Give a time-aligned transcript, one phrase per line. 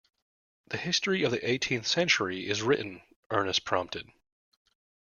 [0.65, 4.07] The history of the eighteenth century is written, Ernest prompted.